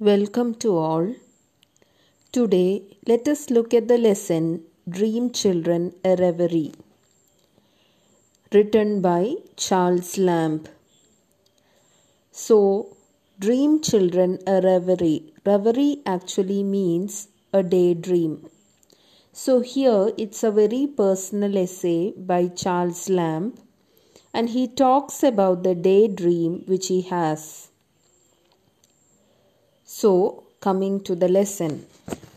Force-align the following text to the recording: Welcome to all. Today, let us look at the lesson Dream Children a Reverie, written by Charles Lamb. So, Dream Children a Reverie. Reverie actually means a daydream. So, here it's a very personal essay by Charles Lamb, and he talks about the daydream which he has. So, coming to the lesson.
Welcome 0.00 0.56
to 0.56 0.76
all. 0.76 1.14
Today, 2.32 2.82
let 3.06 3.28
us 3.28 3.48
look 3.48 3.72
at 3.72 3.86
the 3.86 3.96
lesson 3.96 4.64
Dream 4.90 5.30
Children 5.30 5.94
a 6.04 6.16
Reverie, 6.16 6.72
written 8.52 9.00
by 9.00 9.36
Charles 9.56 10.18
Lamb. 10.18 10.64
So, 12.32 12.96
Dream 13.38 13.80
Children 13.82 14.40
a 14.48 14.60
Reverie. 14.60 15.32
Reverie 15.46 16.02
actually 16.04 16.64
means 16.64 17.28
a 17.52 17.62
daydream. 17.62 18.48
So, 19.32 19.60
here 19.60 20.10
it's 20.18 20.42
a 20.42 20.50
very 20.50 20.88
personal 20.88 21.56
essay 21.56 22.10
by 22.16 22.48
Charles 22.48 23.08
Lamb, 23.08 23.54
and 24.32 24.48
he 24.48 24.66
talks 24.66 25.22
about 25.22 25.62
the 25.62 25.76
daydream 25.76 26.64
which 26.66 26.88
he 26.88 27.02
has. 27.02 27.68
So, 30.04 30.44
coming 30.60 31.00
to 31.04 31.14
the 31.14 31.28
lesson. 31.28 31.86